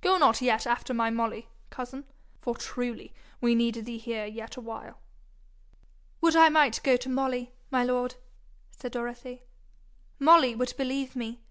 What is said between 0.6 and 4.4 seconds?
after my Molly, cousin, for truly we need thee here